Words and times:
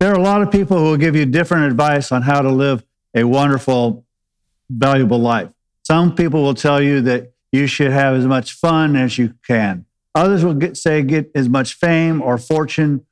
There 0.00 0.12
are 0.12 0.14
a 0.14 0.22
lot 0.22 0.42
of 0.42 0.52
people 0.52 0.78
who 0.78 0.84
will 0.84 0.96
give 0.96 1.16
you 1.16 1.26
different 1.26 1.64
advice 1.66 2.12
on 2.12 2.22
how 2.22 2.40
to 2.40 2.50
live 2.50 2.84
a 3.16 3.24
wonderful, 3.24 4.06
valuable 4.70 5.18
life. 5.18 5.48
Some 5.82 6.14
people 6.14 6.42
will 6.42 6.54
tell 6.54 6.80
you 6.80 7.00
that 7.02 7.32
you 7.50 7.66
should 7.66 7.90
have 7.90 8.14
as 8.14 8.24
much 8.24 8.52
fun 8.52 8.94
as 8.94 9.18
you 9.18 9.34
can. 9.44 9.86
Others 10.14 10.44
will 10.44 10.54
get, 10.54 10.76
say 10.76 11.02
get 11.02 11.32
as 11.34 11.48
much 11.48 11.74
fame 11.74 12.22
or 12.22 12.38
fortune 12.38 13.06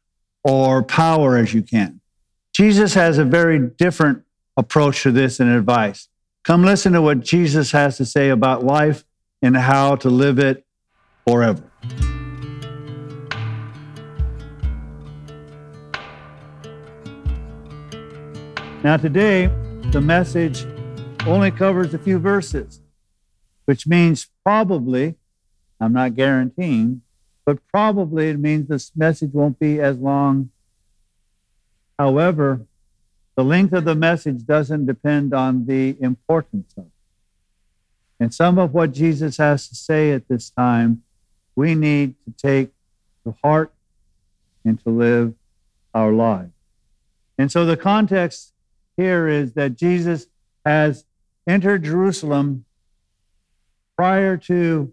or 0.44 0.82
power 0.82 1.36
as 1.36 1.52
you 1.52 1.62
can. 1.62 2.00
Jesus 2.52 2.94
has 2.94 3.18
a 3.18 3.24
very 3.24 3.58
different 3.58 4.22
approach 4.56 5.02
to 5.02 5.10
this 5.10 5.40
and 5.40 5.50
advice. 5.50 6.08
Come 6.44 6.62
listen 6.62 6.92
to 6.92 7.02
what 7.02 7.20
Jesus 7.20 7.72
has 7.72 7.96
to 7.96 8.04
say 8.04 8.28
about 8.28 8.64
life 8.64 9.04
and 9.42 9.56
how 9.56 9.96
to 9.96 10.08
live 10.08 10.38
it 10.38 10.64
forever. 11.26 11.64
Now, 18.86 18.96
today, 18.96 19.48
the 19.90 20.00
message 20.00 20.64
only 21.26 21.50
covers 21.50 21.92
a 21.92 21.98
few 21.98 22.20
verses, 22.20 22.78
which 23.64 23.84
means 23.84 24.28
probably, 24.44 25.16
I'm 25.80 25.92
not 25.92 26.14
guaranteeing, 26.14 27.02
but 27.44 27.58
probably 27.72 28.28
it 28.28 28.38
means 28.38 28.68
this 28.68 28.92
message 28.94 29.32
won't 29.32 29.58
be 29.58 29.80
as 29.80 29.98
long. 29.98 30.50
However, 31.98 32.60
the 33.34 33.42
length 33.42 33.72
of 33.72 33.86
the 33.86 33.96
message 33.96 34.46
doesn't 34.46 34.86
depend 34.86 35.34
on 35.34 35.66
the 35.66 35.96
importance 35.98 36.72
of 36.76 36.84
it. 36.84 36.90
And 38.20 38.32
some 38.32 38.56
of 38.56 38.72
what 38.72 38.92
Jesus 38.92 39.38
has 39.38 39.66
to 39.66 39.74
say 39.74 40.12
at 40.12 40.28
this 40.28 40.50
time, 40.50 41.02
we 41.56 41.74
need 41.74 42.14
to 42.24 42.30
take 42.40 42.70
to 43.24 43.34
heart 43.42 43.72
and 44.64 44.80
to 44.84 44.90
live 44.90 45.34
our 45.92 46.12
lives. 46.12 46.52
And 47.36 47.50
so 47.50 47.66
the 47.66 47.76
context 47.76 48.52
here 48.96 49.28
is 49.28 49.52
that 49.54 49.76
Jesus 49.76 50.26
has 50.64 51.04
entered 51.46 51.84
Jerusalem 51.84 52.64
prior 53.96 54.36
to 54.36 54.92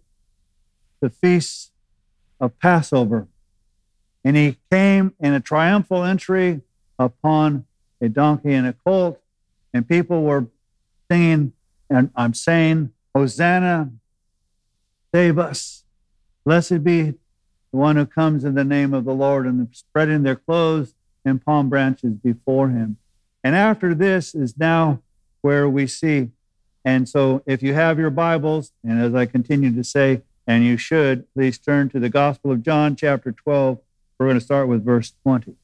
the 1.01 1.09
feast 1.09 1.71
of 2.39 2.57
Passover. 2.59 3.27
And 4.23 4.37
he 4.37 4.57
came 4.71 5.13
in 5.19 5.33
a 5.33 5.39
triumphal 5.39 6.03
entry 6.03 6.61
upon 6.97 7.65
a 8.01 8.09
donkey 8.09 8.53
and 8.53 8.67
a 8.67 8.73
colt, 8.73 9.19
and 9.73 9.87
people 9.87 10.23
were 10.23 10.47
singing, 11.09 11.53
and 11.89 12.11
I'm 12.15 12.33
saying, 12.33 12.91
Hosanna, 13.15 13.91
save 15.13 15.37
us. 15.39 15.83
Blessed 16.45 16.83
be 16.83 17.01
the 17.11 17.17
one 17.71 17.95
who 17.95 18.05
comes 18.05 18.43
in 18.43 18.55
the 18.55 18.63
name 18.63 18.93
of 18.93 19.05
the 19.05 19.13
Lord, 19.13 19.45
and 19.45 19.67
spreading 19.73 20.23
their 20.23 20.35
clothes 20.35 20.93
and 21.25 21.43
palm 21.43 21.69
branches 21.69 22.13
before 22.13 22.69
him. 22.69 22.97
And 23.43 23.55
after 23.55 23.93
this 23.93 24.33
is 24.33 24.57
now 24.57 25.01
where 25.41 25.67
we 25.67 25.87
see. 25.87 26.29
And 26.85 27.07
so 27.07 27.43
if 27.45 27.61
you 27.61 27.73
have 27.73 27.99
your 27.99 28.09
Bibles, 28.09 28.71
and 28.83 29.01
as 29.01 29.13
I 29.13 29.25
continue 29.25 29.73
to 29.73 29.83
say, 29.83 30.21
and 30.45 30.63
you 30.63 30.77
should, 30.77 31.31
please 31.33 31.57
turn 31.57 31.89
to 31.89 31.99
the 31.99 32.09
Gospel 32.09 32.51
of 32.51 32.63
John, 32.63 32.95
chapter 32.95 33.31
12. 33.31 33.79
We're 34.17 34.27
going 34.27 34.39
to 34.39 34.43
start 34.43 34.67
with 34.67 34.83
verse 34.83 35.13
20. 35.23 35.55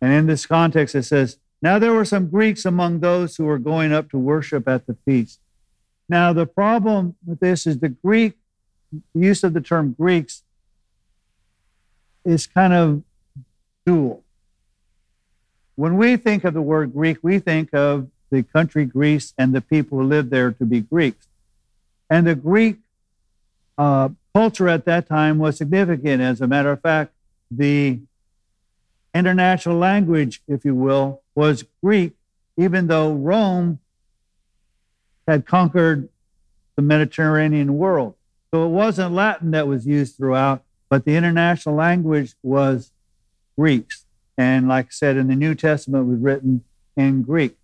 And 0.00 0.12
in 0.12 0.26
this 0.26 0.46
context, 0.46 0.94
it 0.94 1.04
says, 1.04 1.38
Now 1.60 1.78
there 1.78 1.92
were 1.92 2.04
some 2.04 2.28
Greeks 2.28 2.64
among 2.64 3.00
those 3.00 3.36
who 3.36 3.44
were 3.44 3.58
going 3.58 3.92
up 3.92 4.10
to 4.10 4.18
worship 4.18 4.66
at 4.66 4.86
the 4.86 4.94
feast. 5.04 5.38
Now, 6.08 6.32
the 6.32 6.46
problem 6.46 7.16
with 7.24 7.40
this 7.40 7.66
is 7.66 7.78
the 7.78 7.88
Greek 7.88 8.34
use 9.14 9.42
of 9.44 9.54
the 9.54 9.60
term 9.60 9.94
Greeks 9.98 10.42
is 12.24 12.46
kind 12.46 12.72
of 12.72 13.02
dual. 13.86 14.21
When 15.76 15.96
we 15.96 16.16
think 16.16 16.44
of 16.44 16.54
the 16.54 16.62
word 16.62 16.92
Greek, 16.92 17.18
we 17.22 17.38
think 17.38 17.72
of 17.72 18.08
the 18.30 18.42
country 18.42 18.84
Greece 18.84 19.32
and 19.38 19.54
the 19.54 19.60
people 19.60 19.98
who 19.98 20.04
lived 20.04 20.30
there 20.30 20.52
to 20.52 20.64
be 20.64 20.80
Greeks. 20.80 21.26
And 22.10 22.26
the 22.26 22.34
Greek 22.34 22.78
uh, 23.78 24.10
culture 24.34 24.68
at 24.68 24.84
that 24.84 25.08
time 25.08 25.38
was 25.38 25.56
significant. 25.56 26.22
As 26.22 26.40
a 26.40 26.46
matter 26.46 26.70
of 26.72 26.80
fact, 26.80 27.12
the 27.50 27.98
international 29.14 29.76
language, 29.76 30.42
if 30.48 30.64
you 30.64 30.74
will, 30.74 31.20
was 31.34 31.64
Greek, 31.82 32.12
even 32.56 32.86
though 32.86 33.12
Rome 33.12 33.78
had 35.26 35.46
conquered 35.46 36.08
the 36.76 36.82
Mediterranean 36.82 37.76
world. 37.76 38.14
So 38.50 38.66
it 38.66 38.70
wasn't 38.70 39.14
Latin 39.14 39.52
that 39.52 39.66
was 39.66 39.86
used 39.86 40.16
throughout, 40.16 40.62
but 40.88 41.04
the 41.04 41.16
international 41.16 41.74
language 41.74 42.34
was 42.42 42.90
Greeks. 43.56 44.01
And 44.38 44.68
like 44.68 44.86
I 44.86 44.90
said, 44.90 45.16
in 45.16 45.28
the 45.28 45.36
New 45.36 45.54
Testament, 45.54 46.06
was 46.06 46.18
written 46.18 46.64
in 46.96 47.22
Greek. 47.22 47.56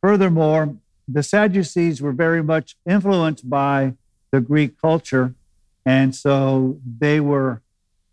Furthermore, 0.00 0.76
the 1.06 1.22
Sadducees 1.22 2.02
were 2.02 2.12
very 2.12 2.42
much 2.42 2.76
influenced 2.86 3.48
by 3.48 3.94
the 4.30 4.40
Greek 4.40 4.80
culture, 4.80 5.34
and 5.86 6.14
so 6.14 6.78
they 6.98 7.18
were 7.18 7.62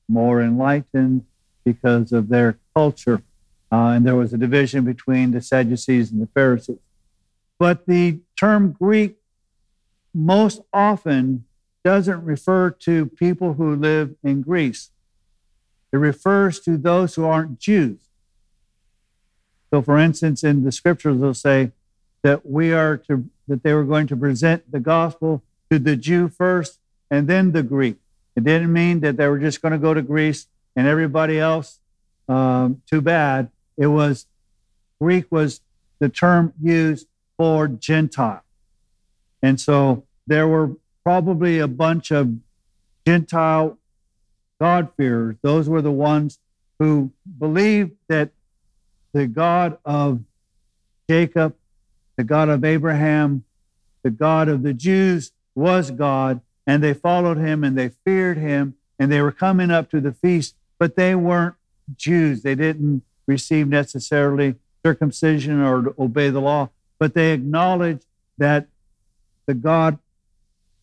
more 0.07 0.41
enlightened 0.41 1.25
because 1.63 2.12
of 2.12 2.29
their 2.29 2.57
culture. 2.73 3.22
Uh, 3.72 3.88
and 3.90 4.06
there 4.06 4.16
was 4.16 4.31
a 4.34 4.38
division 4.38 4.85
between 4.85 5.31
the 5.31 5.41
Sadducees 5.41 6.12
and 6.12 6.22
the 6.22 6.28
Pharisees. 6.28 6.78
But 7.59 7.85
the 7.85 8.19
term 8.40 8.72
Greek 8.72 9.17
most 10.13 10.62
often 10.72 11.44
doesn't 11.84 12.23
refer 12.23 12.69
to 12.69 13.07
people 13.07 13.53
who 13.53 13.75
live 13.75 14.16
in 14.23 14.41
Greece. 14.41 14.90
It 15.95 16.00
refers 16.00 16.59
to 16.59 16.75
those 16.75 17.16
who 17.16 17.23
aren't 17.23 17.57
Jews. 17.57 18.00
So, 19.69 19.81
for 19.81 19.97
instance, 19.97 20.44
in 20.44 20.66
the 20.66 20.72
scriptures, 20.73 21.22
they'll 21.22 21.33
say 21.33 21.72
that 22.22 22.45
we 22.45 22.73
are 22.73 22.97
to 23.07 23.29
that 23.47 23.63
they 23.63 23.73
were 23.73 23.85
going 23.85 24.07
to 24.07 24.17
present 24.17 24.69
the 24.69 24.81
gospel 24.81 25.41
to 25.72 25.79
the 25.79 25.95
Jew 25.95 26.28
first 26.28 26.79
and 27.09 27.29
then 27.29 27.53
the 27.53 27.63
Greek. 27.63 27.95
It 28.35 28.44
didn't 28.44 28.73
mean 28.73 29.00
that 29.01 29.16
they 29.16 29.25
were 29.29 29.39
just 29.39 29.61
going 29.61 29.72
to 29.72 29.78
go 29.78 29.94
to 29.94 30.01
Greece 30.01 30.47
and 30.75 30.85
everybody 30.85 31.39
else, 31.39 31.79
um, 32.28 32.81
too 32.89 33.00
bad. 33.00 33.50
It 33.78 33.88
was 33.88 34.25
Greek 35.00 35.31
was 35.31 35.61
the 36.00 36.09
term 36.09 36.51
used 36.61 37.07
for 37.38 37.69
Gentile. 37.69 38.44
And 39.41 39.61
so 39.61 40.03
there 40.28 40.45
were 40.45 40.72
probably 41.05 41.59
a 41.59 41.69
bunch 41.69 42.11
of 42.11 42.34
Gentile 43.07 43.78
God-fearers. 44.59 45.38
Those 45.41 45.67
were 45.69 45.81
the 45.81 45.91
ones 45.91 46.39
who 46.79 47.11
believed 47.39 47.91
that 48.07 48.29
the 49.13 49.27
God 49.27 49.77
of 49.85 50.21
Jacob, 51.09 51.55
the 52.17 52.23
God 52.23 52.49
of 52.49 52.63
Abraham, 52.66 53.43
the 54.03 54.09
God 54.09 54.49
of 54.49 54.63
the 54.63 54.73
Jews 54.73 55.31
was 55.55 55.91
God, 55.91 56.41
and 56.67 56.83
they 56.83 56.93
followed 56.93 57.38
him 57.38 57.63
and 57.63 57.77
they 57.77 57.89
feared 57.89 58.38
him, 58.38 58.75
and 58.99 59.11
they 59.11 59.21
were 59.21 59.31
coming 59.31 59.71
up 59.71 59.89
to 59.91 60.01
the 60.01 60.11
feast, 60.11 60.55
but 60.79 60.95
they 60.95 61.16
weren't 61.16 61.55
Jews. 61.95 62.41
They 62.41 62.55
didn't 62.55 63.03
receive 63.27 63.67
necessarily 63.67 64.55
circumcision 64.83 65.61
or 65.61 65.93
obey 65.97 66.29
the 66.29 66.41
law, 66.41 66.69
but 66.99 67.13
they 67.13 67.31
acknowledged 67.33 68.05
that 68.37 68.67
the 69.45 69.53
God 69.53 69.97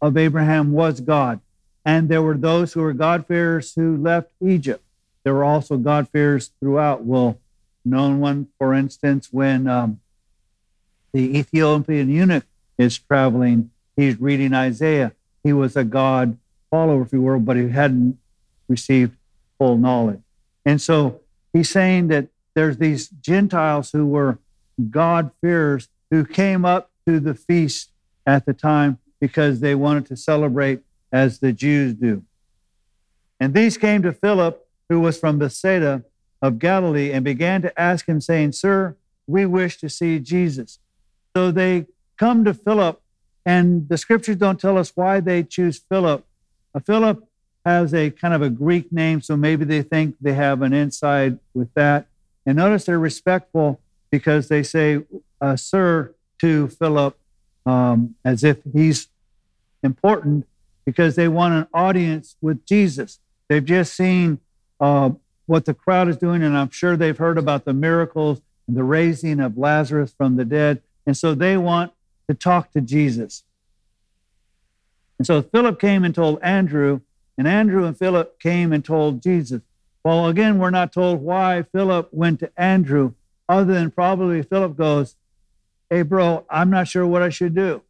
of 0.00 0.16
Abraham 0.16 0.72
was 0.72 1.00
God. 1.00 1.40
And 1.84 2.08
there 2.08 2.22
were 2.22 2.36
those 2.36 2.72
who 2.72 2.80
were 2.80 2.92
God-fearers 2.92 3.74
who 3.74 3.96
left 3.96 4.30
Egypt. 4.40 4.84
There 5.24 5.34
were 5.34 5.44
also 5.44 5.76
God-fearers 5.76 6.50
throughout. 6.60 7.04
Well, 7.04 7.38
known 7.84 8.20
one, 8.20 8.48
for 8.58 8.72
instance, 8.74 9.28
when 9.32 9.66
um, 9.66 10.00
the 11.12 11.38
Ethiopian 11.38 12.08
eunuch 12.08 12.44
is 12.78 12.98
traveling, 12.98 13.70
he's 13.96 14.20
reading 14.20 14.54
Isaiah. 14.54 15.12
He 15.42 15.52
was 15.52 15.76
a 15.76 15.84
God 15.84 16.38
follower, 16.70 17.02
if 17.02 17.12
you 17.12 17.20
will, 17.20 17.40
but 17.40 17.56
he 17.56 17.68
hadn't 17.68 18.18
received 18.68 19.16
full 19.58 19.76
knowledge. 19.76 20.20
And 20.64 20.80
so 20.80 21.20
he's 21.52 21.68
saying 21.68 22.08
that 22.08 22.28
there's 22.54 22.78
these 22.78 23.08
Gentiles 23.08 23.90
who 23.90 24.06
were 24.06 24.38
God-fearers 24.90 25.88
who 26.10 26.24
came 26.24 26.64
up 26.64 26.90
to 27.06 27.18
the 27.18 27.34
feast 27.34 27.90
at 28.26 28.46
the 28.46 28.54
time 28.54 28.98
because 29.20 29.60
they 29.60 29.74
wanted 29.74 30.06
to 30.06 30.16
celebrate 30.16 30.80
as 31.12 31.38
the 31.38 31.52
Jews 31.52 31.94
do. 31.94 32.22
And 33.38 33.54
these 33.54 33.76
came 33.76 34.02
to 34.02 34.12
Philip, 34.12 34.66
who 34.88 35.00
was 35.00 35.18
from 35.18 35.38
Bethsaida 35.38 36.02
of 36.40 36.58
Galilee, 36.58 37.12
and 37.12 37.24
began 37.24 37.62
to 37.62 37.80
ask 37.80 38.08
him, 38.08 38.20
saying, 38.20 38.52
Sir, 38.52 38.96
we 39.26 39.46
wish 39.46 39.78
to 39.78 39.88
see 39.88 40.18
Jesus. 40.18 40.78
So 41.36 41.50
they 41.50 41.86
come 42.16 42.44
to 42.44 42.54
Philip, 42.54 43.00
and 43.44 43.88
the 43.88 43.98
scriptures 43.98 44.36
don't 44.36 44.60
tell 44.60 44.78
us 44.78 44.92
why 44.94 45.20
they 45.20 45.42
choose 45.42 45.78
Philip. 45.78 46.24
Philip 46.84 47.28
has 47.66 47.92
a 47.94 48.10
kind 48.10 48.34
of 48.34 48.42
a 48.42 48.50
Greek 48.50 48.92
name, 48.92 49.20
so 49.20 49.36
maybe 49.36 49.64
they 49.64 49.82
think 49.82 50.16
they 50.20 50.34
have 50.34 50.62
an 50.62 50.72
inside 50.72 51.38
with 51.54 51.72
that. 51.74 52.06
And 52.46 52.56
notice 52.56 52.84
they're 52.84 52.98
respectful 52.98 53.80
because 54.10 54.48
they 54.48 54.62
say, 54.62 55.02
uh, 55.40 55.56
Sir, 55.56 56.12
to 56.40 56.68
Philip, 56.68 57.16
um, 57.66 58.16
as 58.24 58.42
if 58.42 58.58
he's 58.72 59.08
important 59.82 60.46
because 60.84 61.16
they 61.16 61.28
want 61.28 61.54
an 61.54 61.66
audience 61.72 62.36
with 62.40 62.64
Jesus. 62.66 63.18
They've 63.48 63.64
just 63.64 63.94
seen 63.94 64.38
uh, 64.80 65.10
what 65.46 65.64
the 65.64 65.74
crowd 65.74 66.08
is 66.08 66.16
doing, 66.16 66.42
and 66.42 66.56
I'm 66.56 66.70
sure 66.70 66.96
they've 66.96 67.16
heard 67.16 67.38
about 67.38 67.64
the 67.64 67.72
miracles 67.72 68.40
and 68.66 68.76
the 68.76 68.84
raising 68.84 69.40
of 69.40 69.58
Lazarus 69.58 70.12
from 70.16 70.36
the 70.36 70.44
dead. 70.44 70.82
And 71.06 71.16
so 71.16 71.34
they 71.34 71.56
want 71.56 71.92
to 72.28 72.34
talk 72.34 72.72
to 72.72 72.80
Jesus. 72.80 73.42
And 75.18 75.26
so 75.26 75.42
Philip 75.42 75.78
came 75.78 76.04
and 76.04 76.14
told 76.14 76.40
Andrew, 76.42 77.00
and 77.38 77.46
Andrew 77.46 77.84
and 77.84 77.96
Philip 77.96 78.40
came 78.40 78.72
and 78.72 78.84
told 78.84 79.22
Jesus. 79.22 79.62
Well, 80.04 80.26
again, 80.26 80.58
we're 80.58 80.70
not 80.70 80.92
told 80.92 81.20
why 81.20 81.62
Philip 81.62 82.08
went 82.12 82.40
to 82.40 82.50
Andrew, 82.56 83.12
other 83.48 83.72
than 83.72 83.90
probably 83.90 84.42
Philip 84.42 84.76
goes, 84.76 85.14
Hey, 85.88 86.02
bro, 86.02 86.44
I'm 86.48 86.70
not 86.70 86.88
sure 86.88 87.06
what 87.06 87.22
I 87.22 87.28
should 87.28 87.54
do. 87.54 87.82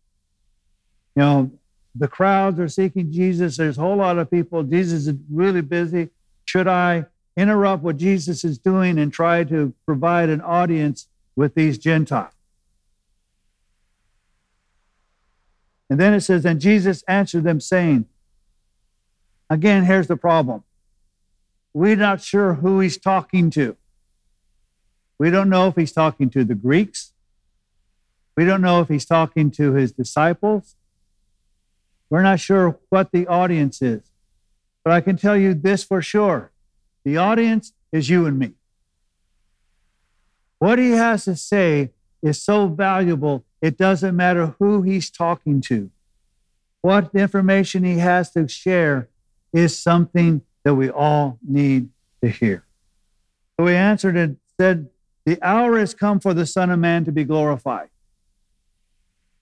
You 1.15 1.23
know, 1.23 1.51
the 1.95 2.09
crowds 2.09 2.59
are 2.59 2.69
seeking 2.69 3.13
Jesus. 3.13 3.57
There's 3.57 3.79
a 3.79 3.81
whole 3.81 3.97
lot 3.97 4.19
of 4.19 4.31
people. 4.31 4.63
Jesus 4.63 5.07
is 5.07 5.15
really 5.31 5.61
busy. 5.61 6.09
Should 6.45 6.67
I 6.67 7.07
interrupt 7.37 7.83
what 7.83 7.97
Jesus 7.97 8.45
is 8.45 8.59
doing 8.59 8.99
and 8.99 9.13
try 9.13 9.45
to 9.45 9.75
provide 9.85 10.29
an 10.29 10.41
audience 10.41 11.07
with 11.37 11.55
these 11.55 11.79
Gentiles? 11.79 12.33
And 15.91 16.01
then 16.01 16.15
it 16.15 16.23
says, 16.23 16.47
And 16.47 16.61
Jesus 16.61 17.05
answered 17.07 17.45
them, 17.45 17.61
saying, 17.61 18.07
Again, 19.51 19.85
here's 19.85 20.07
the 20.07 20.17
problem. 20.17 20.65
We're 21.75 21.97
not 21.97 22.23
sure 22.23 22.55
who 22.55 22.81
he's 22.81 22.97
talking 22.97 23.51
to. 23.51 23.77
We 25.19 25.31
don't 25.31 25.51
know 25.51 25.69
if 25.69 25.77
he's 25.77 25.93
talking 25.93 26.31
to 26.31 26.45
the 26.45 26.55
Greeks. 26.55 27.13
We 28.37 28.47
don't 28.47 28.63
know 28.63 28.81
if 28.81 28.89
he's 28.89 29.05
talking 29.05 29.51
to 29.53 29.75
his 29.75 29.93
disciples. 29.93 30.75
We're 32.13 32.21
not 32.21 32.41
sure 32.41 32.79
what 32.91 33.11
the 33.11 33.27
audience 33.27 33.81
is. 33.81 34.03
But 34.85 34.93
I 34.93 35.01
can 35.01 35.17
tell 35.17 35.35
you 35.35 35.55
this 35.55 35.83
for 35.83 36.03
sure 36.03 36.53
the 37.07 37.17
audience 37.17 37.73
is 37.91 38.11
you 38.11 38.27
and 38.27 38.39
me. 38.39 38.53
What 40.59 40.79
he 40.79 40.91
has 40.91 41.25
to 41.25 41.35
say 41.37 41.89
is 42.23 42.43
so 42.43 42.67
valuable, 42.67 43.47
it 43.63 43.79
doesn't 43.79 44.15
matter 44.15 44.55
who 44.59 44.83
he's 44.83 45.09
talking 45.09 45.63
to. 45.63 45.91
What 46.83 47.15
information 47.15 47.83
he 47.83 47.97
has 47.97 48.31
to 48.33 48.47
share 48.47 49.09
is 49.55 49.79
something 49.79 50.43
that 50.65 50.75
we 50.75 50.91
all 50.91 51.39
need 51.43 51.89
to 52.23 52.29
hear. 52.29 52.63
So 53.59 53.69
he 53.69 53.75
answered 53.75 54.19
and 54.19 54.37
said, 54.61 54.91
The 55.25 55.39
hour 55.41 55.79
has 55.79 55.95
come 55.95 56.21
for 56.21 56.35
the 56.35 56.45
Son 56.45 56.69
of 56.69 56.79
Man 56.79 57.07
to 57.07 57.11
be 57.11 57.25
glorified. 57.25 57.89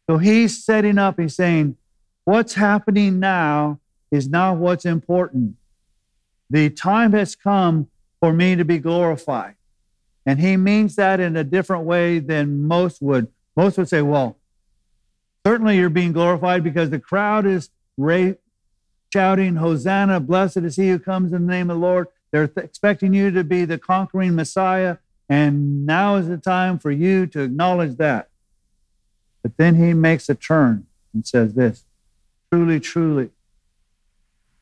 So 0.08 0.18
he's 0.18 0.64
setting 0.64 0.98
up, 0.98 1.18
he's 1.18 1.34
saying, 1.34 1.76
What's 2.30 2.54
happening 2.54 3.18
now 3.18 3.80
is 4.12 4.28
not 4.28 4.56
what's 4.56 4.86
important. 4.86 5.56
The 6.48 6.70
time 6.70 7.10
has 7.10 7.34
come 7.34 7.88
for 8.20 8.32
me 8.32 8.54
to 8.54 8.64
be 8.64 8.78
glorified. 8.78 9.56
And 10.24 10.38
he 10.38 10.56
means 10.56 10.94
that 10.94 11.18
in 11.18 11.36
a 11.36 11.42
different 11.42 11.86
way 11.86 12.20
than 12.20 12.68
most 12.68 13.02
would. 13.02 13.26
Most 13.56 13.78
would 13.78 13.88
say, 13.88 14.02
well, 14.02 14.36
certainly 15.44 15.76
you're 15.76 15.90
being 15.90 16.12
glorified 16.12 16.62
because 16.62 16.90
the 16.90 17.00
crowd 17.00 17.46
is 17.46 17.70
ra- 17.96 18.34
shouting, 19.12 19.56
Hosanna, 19.56 20.20
blessed 20.20 20.58
is 20.58 20.76
he 20.76 20.90
who 20.90 21.00
comes 21.00 21.32
in 21.32 21.46
the 21.46 21.52
name 21.52 21.68
of 21.68 21.78
the 21.78 21.84
Lord. 21.84 22.06
They're 22.30 22.46
th- 22.46 22.64
expecting 22.64 23.12
you 23.12 23.32
to 23.32 23.42
be 23.42 23.64
the 23.64 23.76
conquering 23.76 24.36
Messiah. 24.36 24.98
And 25.28 25.84
now 25.84 26.14
is 26.14 26.28
the 26.28 26.38
time 26.38 26.78
for 26.78 26.92
you 26.92 27.26
to 27.26 27.40
acknowledge 27.40 27.96
that. 27.96 28.28
But 29.42 29.56
then 29.56 29.74
he 29.74 29.94
makes 29.94 30.28
a 30.28 30.36
turn 30.36 30.86
and 31.12 31.26
says 31.26 31.54
this 31.54 31.82
truly, 32.50 32.80
truly. 32.80 33.30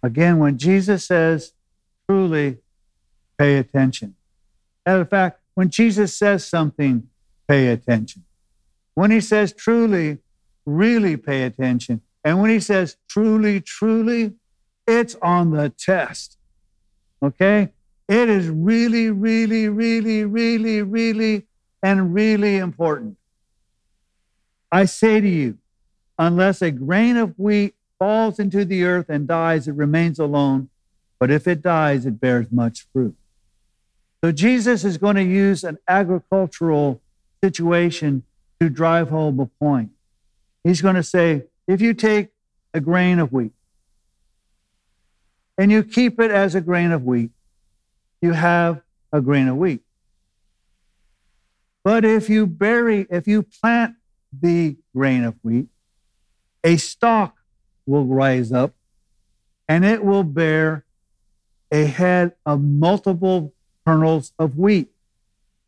Again, 0.03 0.39
when 0.39 0.59
Jesus 0.59 1.05
says 1.07 1.53
truly, 2.09 2.59
pay 3.39 3.57
attention. 3.57 4.15
Matter 4.87 5.03
of 5.03 5.11
fact, 5.11 5.41
when 5.55 5.71
Jesus 5.71 6.15
says 6.15 6.47
something, 6.47 7.09
pay 7.49 7.69
attention. 7.69 8.25
When 8.95 9.11
he 9.11 9.21
says 9.21 9.53
truly, 9.53 10.19
really 10.65 11.17
pay 11.17 11.43
attention. 11.43 12.01
And 12.25 12.41
when 12.41 12.51
he 12.51 12.61
says 12.61 12.97
truly, 13.09 13.61
truly, 13.61 14.35
it's 14.87 15.17
on 15.23 15.51
the 15.51 15.71
test. 15.71 16.37
Okay? 17.23 17.71
It 18.09 18.29
is 18.29 18.49
really, 18.49 19.11
really, 19.11 19.69
really, 19.69 20.25
really, 20.25 20.83
really, 20.83 21.47
and 21.83 22.15
really 22.15 22.57
important. 22.57 23.17
I 24.71 24.85
say 24.85 25.21
to 25.21 25.29
you, 25.29 25.59
unless 26.19 26.63
a 26.63 26.71
grain 26.71 27.17
of 27.17 27.39
wheat 27.39 27.75
falls 27.99 28.39
into 28.39 28.65
the 28.65 28.85
earth 28.85 29.09
and 29.09 29.27
dies, 29.27 29.69
it 29.69 29.75
remains 29.75 30.19
alone. 30.19 30.69
But 31.19 31.31
if 31.31 31.49
it 31.49 31.63
dies, 31.63 32.07
it 32.07 32.21
bears 32.21 32.53
much 32.53 32.87
fruit. 32.93 33.17
So 34.23 34.33
Jesus 34.33 34.85
is 34.85 34.99
going 34.99 35.17
to 35.17 35.25
use 35.25 35.65
an 35.65 35.79
agricultural 35.89 37.01
situation 37.43 38.25
to 38.61 38.69
drive 38.69 39.11
home 39.11 39.39
a 39.41 39.47
point. 39.47 39.91
He's 40.65 40.81
going 40.81 40.97
to 40.97 41.03
say, 41.03 41.45
if 41.67 41.81
you 41.81 41.95
take 41.95 42.29
a 42.75 42.81
grain 42.81 43.19
of 43.19 43.33
wheat 43.33 43.53
and 45.57 45.71
you 45.71 45.83
keep 45.83 46.21
it 46.21 46.31
as 46.31 46.55
a 46.55 46.61
grain 46.61 46.93
of 46.93 47.05
wheat, 47.05 47.31
you 48.21 48.33
have 48.33 48.83
a 49.13 49.21
grain 49.21 49.49
of 49.49 49.57
wheat. 49.57 49.81
But 51.85 52.05
if 52.05 52.29
you 52.29 52.47
bury, 52.47 53.07
if 53.11 53.27
you 53.27 53.43
plant 53.43 53.95
the 54.33 54.77
grain 54.95 55.25
of 55.25 55.37
wheat, 55.43 55.69
a 56.65 56.77
stalk 56.77 57.38
will 57.89 58.05
rise 58.05 58.53
up 58.53 58.75
and 59.69 59.85
it 59.85 60.05
will 60.05 60.25
bear 60.25 60.85
a 61.71 61.85
head 61.85 62.33
of 62.47 62.63
multiple 62.63 63.53
kernels 63.87 64.33
of 64.39 64.59
wheat. 64.59 64.89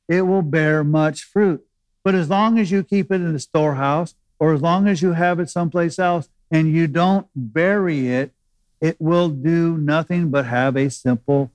It 0.09 0.23
will 0.23 0.43
bear 0.43 0.83
much 0.83 1.25
fruit. 1.25 1.65
But 2.03 2.15
as 2.15 2.31
long 2.31 2.59
as 2.59 2.71
you 2.71 2.83
keep 2.83 3.13
it 3.13 3.17
in 3.17 3.33
the 3.33 3.39
storehouse, 3.39 4.15
or 4.39 4.55
as 4.55 4.63
long 4.63 4.89
as 4.89 5.03
you 5.03 5.13
have 5.13 5.39
it 5.39 5.51
someplace 5.51 5.99
else 5.99 6.29
and 6.51 6.73
you 6.73 6.87
don't 6.87 7.27
bury 7.37 8.09
it, 8.09 8.33
it 8.81 8.97
will 8.99 9.29
do 9.29 9.77
nothing 9.77 10.31
but 10.31 10.47
have 10.47 10.77
a 10.77 10.89
simple 10.89 11.51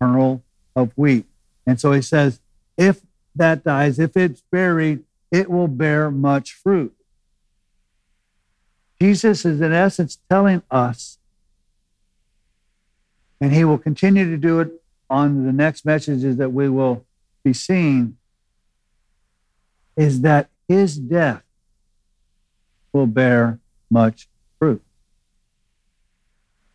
kernel 0.00 0.42
of 0.74 0.92
wheat. 0.96 1.26
And 1.66 1.78
so 1.78 1.92
he 1.92 2.00
says, 2.00 2.40
if 2.78 3.02
that 3.36 3.62
dies, 3.62 3.98
if 3.98 4.16
it's 4.16 4.42
buried, 4.50 5.04
it 5.30 5.50
will 5.50 5.68
bear 5.68 6.10
much 6.10 6.54
fruit. 6.54 6.94
Jesus 9.02 9.44
is, 9.44 9.60
in 9.60 9.72
essence, 9.72 10.20
telling 10.30 10.62
us, 10.70 11.18
and 13.40 13.52
he 13.52 13.64
will 13.64 13.76
continue 13.76 14.30
to 14.30 14.36
do 14.36 14.60
it 14.60 14.70
on 15.10 15.44
the 15.44 15.52
next 15.52 15.84
messages 15.84 16.36
that 16.36 16.50
we 16.50 16.68
will 16.68 17.04
be 17.42 17.52
seeing 17.52 18.16
is 19.96 20.20
that 20.20 20.50
his 20.68 20.96
death 20.96 21.42
will 22.92 23.08
bear 23.08 23.58
much 23.90 24.28
fruit. 24.60 24.80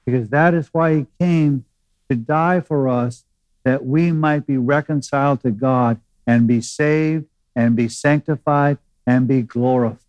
Because 0.05 0.27
that 0.27 0.53
is 0.53 0.67
why 0.73 0.95
he 0.95 1.05
came 1.21 1.63
to 2.09 2.15
die 2.17 2.59
for 2.59 2.89
us, 2.89 3.23
that 3.63 3.85
we 3.85 4.11
might 4.11 4.45
be 4.45 4.57
reconciled 4.57 5.41
to 5.43 5.51
God 5.51 6.01
and 6.27 6.45
be 6.45 6.59
saved 6.59 7.23
and 7.55 7.73
be 7.77 7.87
sanctified 7.87 8.79
and 9.05 9.29
be 9.29 9.43
glorified. 9.43 10.06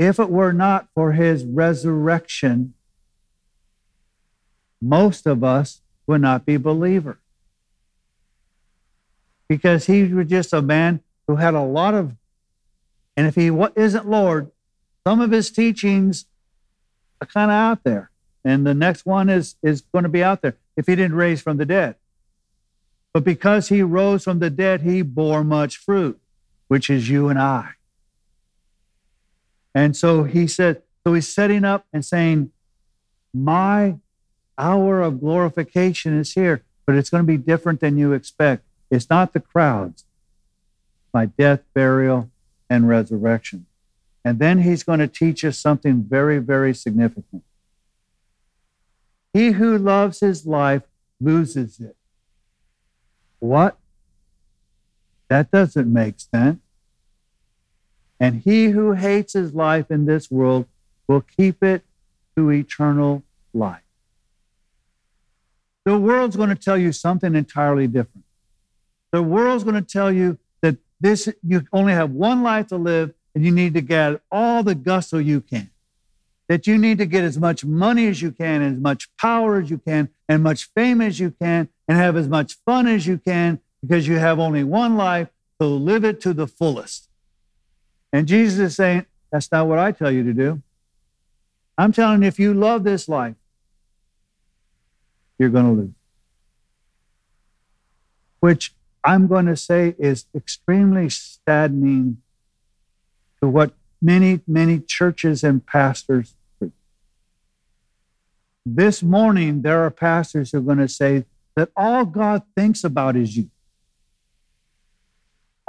If 0.00 0.18
it 0.18 0.30
were 0.30 0.54
not 0.54 0.88
for 0.94 1.12
his 1.12 1.44
resurrection, 1.44 2.72
most 4.80 5.26
of 5.26 5.44
us 5.44 5.82
would 6.06 6.22
not 6.22 6.46
be 6.46 6.56
believers. 6.56 7.18
Because 9.46 9.84
he 9.84 10.04
was 10.04 10.26
just 10.26 10.54
a 10.54 10.62
man 10.62 11.00
who 11.26 11.36
had 11.36 11.52
a 11.52 11.60
lot 11.60 11.92
of, 11.92 12.16
and 13.14 13.26
if 13.26 13.34
he 13.34 13.50
isn't 13.76 14.08
Lord, 14.08 14.50
some 15.06 15.20
of 15.20 15.32
his 15.32 15.50
teachings 15.50 16.24
are 17.20 17.26
kind 17.26 17.50
of 17.50 17.56
out 17.56 17.84
there. 17.84 18.10
And 18.42 18.66
the 18.66 18.72
next 18.72 19.04
one 19.04 19.28
is, 19.28 19.56
is 19.62 19.82
going 19.82 20.04
to 20.04 20.08
be 20.08 20.24
out 20.24 20.40
there 20.40 20.56
if 20.78 20.86
he 20.86 20.96
didn't 20.96 21.16
raise 21.16 21.42
from 21.42 21.58
the 21.58 21.66
dead. 21.66 21.96
But 23.12 23.22
because 23.22 23.68
he 23.68 23.82
rose 23.82 24.24
from 24.24 24.38
the 24.38 24.48
dead, 24.48 24.80
he 24.80 25.02
bore 25.02 25.44
much 25.44 25.76
fruit, 25.76 26.18
which 26.68 26.88
is 26.88 27.10
you 27.10 27.28
and 27.28 27.38
I. 27.38 27.72
And 29.74 29.96
so 29.96 30.24
he 30.24 30.46
said, 30.46 30.82
so 31.04 31.14
he's 31.14 31.28
setting 31.28 31.64
up 31.64 31.86
and 31.92 32.04
saying, 32.04 32.50
My 33.32 33.96
hour 34.58 35.00
of 35.00 35.20
glorification 35.20 36.18
is 36.18 36.34
here, 36.34 36.62
but 36.86 36.94
it's 36.94 37.10
going 37.10 37.22
to 37.22 37.26
be 37.26 37.38
different 37.38 37.80
than 37.80 37.96
you 37.96 38.12
expect. 38.12 38.64
It's 38.90 39.08
not 39.08 39.32
the 39.32 39.40
crowds, 39.40 40.04
my 41.14 41.26
death, 41.26 41.62
burial, 41.74 42.30
and 42.68 42.88
resurrection. 42.88 43.66
And 44.24 44.38
then 44.38 44.58
he's 44.58 44.82
going 44.82 44.98
to 44.98 45.08
teach 45.08 45.44
us 45.44 45.58
something 45.58 46.02
very, 46.02 46.38
very 46.38 46.74
significant. 46.74 47.42
He 49.32 49.52
who 49.52 49.78
loves 49.78 50.20
his 50.20 50.44
life 50.44 50.82
loses 51.20 51.80
it. 51.80 51.96
What? 53.38 53.76
That 55.28 55.50
doesn't 55.50 55.90
make 55.90 56.20
sense. 56.20 56.60
And 58.20 58.42
he 58.42 58.66
who 58.66 58.92
hates 58.92 59.32
his 59.32 59.54
life 59.54 59.90
in 59.90 60.04
this 60.04 60.30
world 60.30 60.66
will 61.08 61.22
keep 61.22 61.62
it 61.64 61.82
to 62.36 62.50
eternal 62.52 63.22
life. 63.54 63.82
The 65.86 65.98
world's 65.98 66.36
going 66.36 66.50
to 66.50 66.54
tell 66.54 66.76
you 66.76 66.92
something 66.92 67.34
entirely 67.34 67.86
different. 67.86 68.24
The 69.10 69.22
world's 69.22 69.64
going 69.64 69.82
to 69.82 69.92
tell 69.92 70.12
you 70.12 70.38
that 70.60 70.76
this 71.00 71.28
you 71.42 71.66
only 71.72 71.94
have 71.94 72.10
one 72.10 72.42
life 72.42 72.68
to 72.68 72.76
live 72.76 73.14
and 73.34 73.44
you 73.44 73.50
need 73.50 73.74
to 73.74 73.80
get 73.80 74.20
all 74.30 74.62
the 74.62 74.74
gusto 74.74 75.18
you 75.18 75.40
can. 75.40 75.70
That 76.48 76.66
you 76.66 76.78
need 76.78 76.98
to 76.98 77.06
get 77.06 77.24
as 77.24 77.38
much 77.38 77.64
money 77.64 78.06
as 78.08 78.20
you 78.20 78.32
can, 78.32 78.62
as 78.62 78.76
much 78.76 79.08
power 79.16 79.60
as 79.60 79.70
you 79.70 79.78
can, 79.78 80.10
and 80.28 80.42
much 80.42 80.68
fame 80.74 81.00
as 81.00 81.18
you 81.18 81.30
can, 81.30 81.68
and 81.88 81.96
have 81.96 82.16
as 82.16 82.28
much 82.28 82.58
fun 82.66 82.86
as 82.86 83.06
you 83.06 83.18
can 83.18 83.60
because 83.80 84.06
you 84.06 84.18
have 84.18 84.38
only 84.38 84.62
one 84.62 84.96
life, 84.96 85.28
so 85.60 85.74
live 85.74 86.04
it 86.04 86.20
to 86.20 86.32
the 86.32 86.46
fullest. 86.46 87.09
And 88.12 88.26
Jesus 88.26 88.58
is 88.58 88.76
saying, 88.76 89.06
That's 89.30 89.50
not 89.52 89.66
what 89.66 89.78
I 89.78 89.92
tell 89.92 90.10
you 90.10 90.24
to 90.24 90.32
do. 90.32 90.62
I'm 91.78 91.92
telling 91.92 92.22
you, 92.22 92.28
if 92.28 92.38
you 92.38 92.52
love 92.52 92.84
this 92.84 93.08
life, 93.08 93.36
you're 95.38 95.48
going 95.48 95.64
to 95.64 95.82
lose. 95.82 95.94
Which 98.40 98.72
I'm 99.02 99.26
going 99.26 99.46
to 99.46 99.56
say 99.56 99.94
is 99.98 100.26
extremely 100.34 101.08
saddening 101.08 102.18
to 103.40 103.48
what 103.48 103.72
many, 104.02 104.40
many 104.46 104.80
churches 104.80 105.42
and 105.42 105.64
pastors 105.64 106.34
preach. 106.58 106.72
This 108.66 109.02
morning, 109.02 109.62
there 109.62 109.82
are 109.82 109.90
pastors 109.90 110.52
who 110.52 110.58
are 110.58 110.62
going 110.62 110.78
to 110.78 110.88
say 110.88 111.24
that 111.56 111.70
all 111.76 112.04
God 112.04 112.42
thinks 112.54 112.84
about 112.84 113.16
is 113.16 113.36
you. 113.36 113.48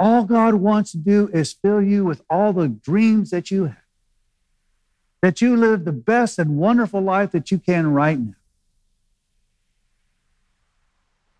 All 0.02 0.24
God 0.24 0.54
wants 0.54 0.90
to 0.90 0.98
do 0.98 1.30
is 1.32 1.52
fill 1.52 1.80
you 1.80 2.04
with 2.04 2.22
all 2.28 2.52
the 2.52 2.66
dreams 2.66 3.30
that 3.30 3.52
you 3.52 3.66
have, 3.66 3.76
that 5.20 5.40
you 5.40 5.56
live 5.56 5.84
the 5.84 5.92
best 5.92 6.40
and 6.40 6.58
wonderful 6.58 7.00
life 7.00 7.30
that 7.30 7.52
you 7.52 7.58
can 7.60 7.86
right 7.92 8.18
now. 8.18 8.34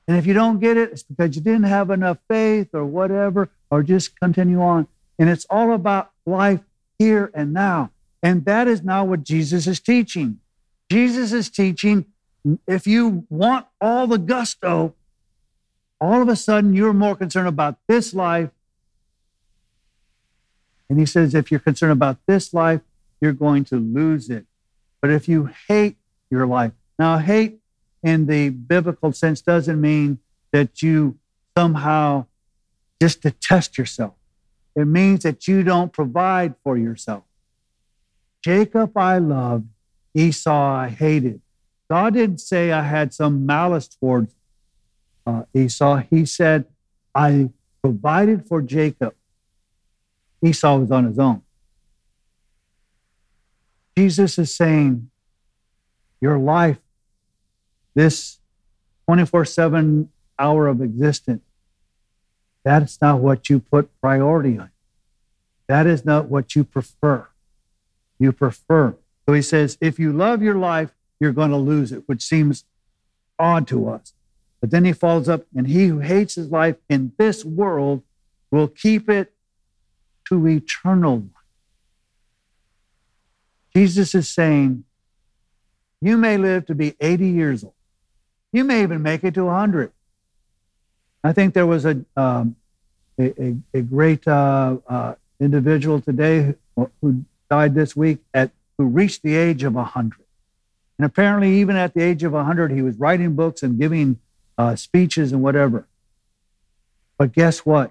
And 0.07 0.17
if 0.17 0.27
you 0.27 0.33
don't 0.33 0.61
get 0.61 0.77
it, 0.77 0.93
it's 0.93 1.03
because 1.03 1.35
you 1.35 1.43
didn't 1.43 1.65
have 1.65 1.91
enough 1.91 2.19
faith 2.29 2.69
or 2.73 2.85
whatever, 2.85 3.49
or 3.69 3.83
just 3.83 4.17
continue 4.21 4.63
on. 4.63 4.87
And 5.19 5.29
it's 5.29 5.45
all 5.51 5.73
about 5.73 6.13
life 6.25 6.61
here 7.01 7.33
and 7.35 7.53
now. 7.53 7.91
And 8.23 8.45
that 8.45 8.69
is 8.69 8.85
not 8.85 9.09
what 9.09 9.25
Jesus 9.25 9.67
is 9.67 9.81
teaching. 9.81 10.39
Jesus 10.89 11.33
is 11.33 11.51
teaching 11.51 12.07
if 12.69 12.87
you 12.87 13.27
want 13.29 13.67
all 13.81 14.07
the 14.07 14.19
gusto, 14.19 14.95
all 16.03 16.21
of 16.21 16.29
a 16.29 16.35
sudden 16.35 16.75
you're 16.75 16.93
more 16.93 17.15
concerned 17.15 17.47
about 17.47 17.77
this 17.87 18.13
life. 18.13 18.51
And 20.91 20.99
he 20.99 21.07
says, 21.07 21.33
if 21.33 21.51
you're 21.53 21.61
concerned 21.61 21.93
about 21.93 22.19
this 22.27 22.53
life, 22.53 22.81
you're 23.21 23.33
going 23.33 23.65
to 23.67 23.77
lose 23.77 24.29
it. 24.29 24.45
But 25.01 25.11
if 25.11 25.29
you 25.29 25.51
hate 25.69 25.97
your 26.29 26.45
life, 26.45 26.73
now 26.99 27.19
hate 27.19 27.61
in 28.03 28.27
the 28.27 28.49
biblical 28.49 29.13
sense 29.13 29.41
doesn't 29.41 29.81
mean 29.81 30.19
that 30.51 30.83
you 30.83 31.19
somehow 31.57 32.27
just 33.01 33.23
detest 33.23 33.79
yourself. 33.79 34.15
It 34.75 34.87
means 34.87 35.23
that 35.23 35.47
you 35.47 35.63
don't 35.63 35.93
provide 35.93 36.55
for 36.65 36.77
yourself. 36.77 37.23
Jacob 38.43 38.97
I 38.97 39.19
loved, 39.19 39.69
Esau 40.15 40.53
I 40.53 40.89
hated. 40.89 41.41
God 41.89 42.15
didn't 42.15 42.41
say 42.41 42.73
I 42.73 42.83
had 42.83 43.15
some 43.15 43.47
malice 43.47 43.87
towards 43.87 44.35
uh, 45.27 45.43
Esau. 45.55 46.03
He 46.11 46.25
said, 46.25 46.65
I 47.15 47.51
provided 47.83 48.47
for 48.47 48.63
Jacob. 48.63 49.15
Esau 50.45 50.79
was 50.79 50.91
on 50.91 51.05
his 51.05 51.19
own. 51.19 51.43
Jesus 53.97 54.39
is 54.39 54.55
saying, 54.55 55.11
Your 56.21 56.39
life 56.39 56.79
this 57.95 58.39
24 59.07 59.45
7 59.45 60.09
hour 60.39 60.67
of 60.67 60.81
existence, 60.81 61.43
that's 62.65 63.01
not 63.01 63.21
what 63.21 63.51
you 63.51 63.61
put 63.61 63.91
priority 64.01 64.59
on. 64.59 64.71
That 65.69 65.87
is 65.87 66.05
not 66.05 66.27
what 66.27 66.55
you 66.55 66.65
prefer. 66.65 67.29
You 68.19 68.33
prefer. 68.33 68.95
So 69.27 69.33
he 69.33 69.43
says, 69.43 69.79
if 69.81 69.99
you 69.99 70.13
love 70.13 70.43
your 70.43 70.57
life, 70.57 70.91
you're 71.21 71.33
going 71.33 71.51
to 71.51 71.57
lose 71.57 71.93
it, 71.93 72.05
which 72.07 72.23
seems 72.23 72.65
odd 73.39 73.67
to 73.69 73.89
us. 73.89 74.13
But 74.63 74.71
then 74.71 74.85
he 74.85 74.93
follows 74.93 75.29
up, 75.29 75.45
and 75.57 75.67
he 75.67 75.89
who 75.89 75.99
hates 75.99 76.37
his 76.37 76.49
life 76.51 76.77
in 76.89 77.11
this 77.19 77.45
world 77.45 78.05
will 78.53 78.69
keep 78.69 79.11
it 79.11 79.33
to 80.29 80.47
eternal 80.47 81.17
life. 81.17 81.29
Jesus 83.75 84.15
is 84.15 84.29
saying, 84.29 84.85
you 86.01 86.17
may 86.17 86.37
live 86.37 86.67
to 86.67 86.77
be 86.77 86.95
80 87.01 87.27
years 87.27 87.65
old. 87.65 87.75
You 88.53 88.63
may 88.63 88.83
even 88.83 89.03
make 89.03 89.25
it 89.25 89.35
to 89.35 89.47
100. 89.47 89.91
I 91.25 91.33
think 91.33 91.55
there 91.55 91.67
was 91.67 91.85
a, 91.85 92.05
um, 92.17 92.55
a, 93.19 93.43
a, 93.43 93.57
a, 93.75 93.83
great 93.83 94.27
uh, 94.29 94.77
uh, 94.89 95.15
individual 95.41 96.01
today 96.01 96.55
who, 96.77 96.91
who 97.01 97.25
died 97.51 97.75
this 97.75 97.97
week 97.97 98.19
at 98.33 98.51
who 98.79 98.85
reached 98.85 99.23
the 99.23 99.35
age 99.35 99.65
of 99.65 99.75
100. 99.75 100.13
And 100.99 101.07
apparently, 101.07 101.57
even 101.57 101.75
at 101.75 101.95
the 101.95 102.03
age 102.03 102.23
of 102.23 102.33
100, 102.33 102.71
he 102.71 102.83
was 102.83 102.97
writing 102.97 103.35
books 103.35 103.63
and 103.63 103.79
giving 103.79 104.19
uh, 104.63 104.77
speeches 104.77 105.33
and 105.33 105.43
whatever. 105.43 105.87
But 107.19 107.33
guess 107.33 107.67
what? 107.67 107.91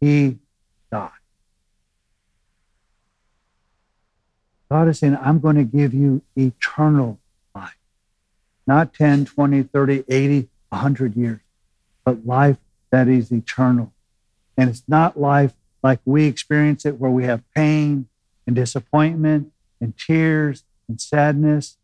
He 0.00 0.38
died. 0.90 1.10
God 4.70 4.88
is 4.88 4.98
saying, 4.98 5.18
I'm 5.20 5.40
going 5.40 5.56
to 5.56 5.64
give 5.64 5.92
you 5.92 6.22
eternal 6.34 7.18
life. 7.54 7.76
not 8.66 8.94
10, 8.94 9.26
20, 9.26 9.62
30, 9.64 10.04
80, 10.08 10.48
100 10.70 11.16
years, 11.16 11.40
but 12.04 12.26
life 12.26 12.56
that 12.90 13.08
is 13.08 13.30
eternal. 13.30 13.92
And 14.56 14.70
it's 14.70 14.82
not 14.88 15.20
life 15.20 15.52
like 15.82 16.00
we 16.06 16.24
experience 16.24 16.86
it, 16.86 16.98
where 16.98 17.10
we 17.10 17.24
have 17.24 17.42
pain 17.54 18.08
and 18.46 18.56
disappointment 18.56 19.52
and 19.80 19.96
tears 19.98 20.62
and 20.88 20.98
sadness, 20.98 21.76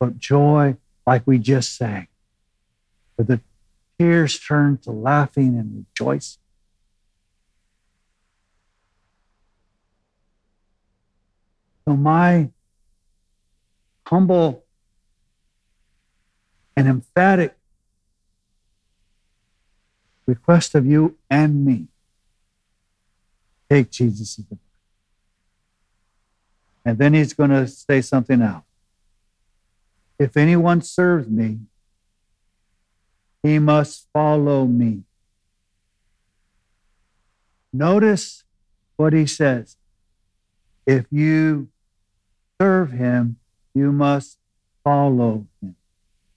but 0.00 0.18
joy 0.18 0.76
like 1.06 1.22
we 1.26 1.38
just 1.38 1.76
sang, 1.76 2.08
where 3.18 3.26
the 3.26 3.40
tears 3.98 4.38
turn 4.38 4.78
to 4.78 4.92
laughing 4.92 5.58
and 5.58 5.84
rejoicing. 5.90 6.38
So, 11.84 11.96
my 11.96 12.50
humble 14.06 14.62
and 16.76 16.86
emphatic 16.86 17.56
request 20.26 20.76
of 20.76 20.86
you 20.86 21.16
and 21.28 21.64
me 21.64 21.88
take 23.68 23.90
Jesus' 23.90 24.38
advice. 24.38 24.58
And 26.84 26.98
then 26.98 27.14
he's 27.14 27.32
going 27.32 27.50
to 27.50 27.66
say 27.66 28.00
something 28.00 28.40
else. 28.42 28.64
If 30.18 30.36
anyone 30.36 30.82
serves 30.82 31.28
me, 31.28 31.58
he 33.42 33.58
must 33.58 34.06
follow 34.12 34.66
me. 34.66 35.02
Notice 37.72 38.44
what 38.96 39.12
he 39.12 39.26
says. 39.26 39.76
If 40.86 41.06
you 41.10 41.68
serve 42.60 42.92
him, 42.92 43.36
you 43.74 43.92
must 43.92 44.38
follow 44.82 45.46
him. 45.60 45.76